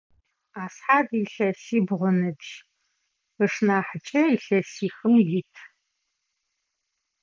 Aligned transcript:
Асхьад 0.63 1.07
илъэсибгъу 1.19 2.03
ыныбжь, 2.09 2.53
ышнахьыкӏэ 3.43 4.21
илъэсихым 4.35 5.13
ит. 5.39 5.53